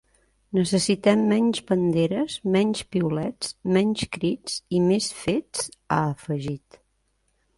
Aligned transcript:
Necessitem 0.57 1.19
menys 1.31 1.59
banderes, 1.71 2.37
menys 2.55 2.81
piulets, 2.95 3.53
menys 3.77 4.03
crits 4.17 4.57
i 4.79 4.83
més 4.89 5.11
fets, 5.25 5.71
ha 5.97 6.01
afegit. 6.17 6.81